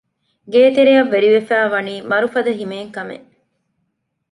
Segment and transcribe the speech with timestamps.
[0.53, 3.27] ގޭތެރެއަށް ވެރިވެފައިވަނީ މަރުފަދަ ހިމޭން ކަމެއް